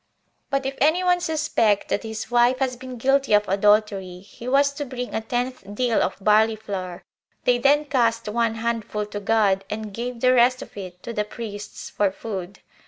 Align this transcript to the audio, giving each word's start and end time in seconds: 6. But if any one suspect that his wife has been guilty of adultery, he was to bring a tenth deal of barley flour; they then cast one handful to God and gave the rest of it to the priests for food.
6. 0.45 0.45
But 0.49 0.65
if 0.65 0.75
any 0.81 1.03
one 1.03 1.19
suspect 1.19 1.89
that 1.89 2.01
his 2.01 2.31
wife 2.31 2.57
has 2.57 2.75
been 2.75 2.97
guilty 2.97 3.33
of 3.33 3.47
adultery, 3.47 4.21
he 4.21 4.47
was 4.47 4.73
to 4.73 4.83
bring 4.83 5.13
a 5.13 5.21
tenth 5.21 5.75
deal 5.75 6.01
of 6.01 6.17
barley 6.19 6.55
flour; 6.55 7.03
they 7.43 7.59
then 7.59 7.85
cast 7.85 8.27
one 8.27 8.55
handful 8.55 9.05
to 9.05 9.19
God 9.19 9.63
and 9.69 9.93
gave 9.93 10.19
the 10.19 10.33
rest 10.33 10.63
of 10.63 10.75
it 10.75 11.03
to 11.03 11.13
the 11.13 11.23
priests 11.23 11.91
for 11.91 12.11
food. 12.11 12.61